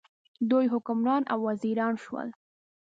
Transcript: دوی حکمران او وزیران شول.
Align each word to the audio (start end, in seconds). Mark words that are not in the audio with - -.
دوی 0.49 0.65
حکمران 0.73 1.23
او 1.33 1.39
وزیران 1.49 1.93
شول. 2.03 2.29